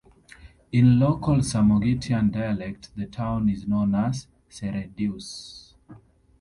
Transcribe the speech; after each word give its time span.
In 0.71 0.97
local 0.99 1.35
Samogitian 1.43 2.31
dialect 2.31 2.89
the 2.95 3.05
town 3.05 3.47
is 3.51 3.67
known 3.67 3.93
as 3.93 4.25
"Seredius". 4.49 5.75